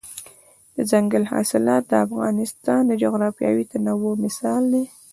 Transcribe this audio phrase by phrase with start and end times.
[0.75, 4.83] دځنګل حاصلات د افغانستان د جغرافیوي تنوع مثال دی.